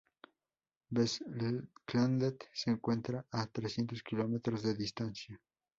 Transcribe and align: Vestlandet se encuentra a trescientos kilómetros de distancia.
Vestlandet 0.89 2.49
se 2.55 2.71
encuentra 2.71 3.23
a 3.29 3.45
trescientos 3.45 4.01
kilómetros 4.01 4.63
de 4.63 4.73
distancia. 4.73 5.39